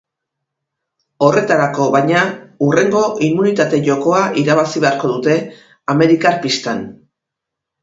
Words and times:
Horretarako, 1.27 1.85
baina, 1.95 2.23
hurrengo 2.69 3.03
immunitate-jokoa 3.29 4.23
irabazi 4.45 4.83
beharko 4.87 5.13
dute, 5.15 5.39
amerikar 5.97 6.43
pistan. 6.49 6.85